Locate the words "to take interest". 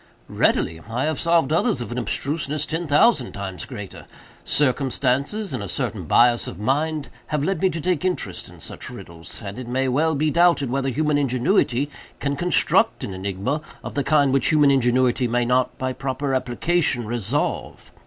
7.69-8.49